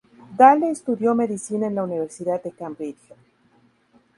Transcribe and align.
Dale 0.35 0.71
estudió 0.71 1.13
medicina 1.13 1.67
en 1.67 1.75
la 1.75 1.83
Universidad 1.83 2.41
de 2.41 2.51
Cambridge. 2.53 3.13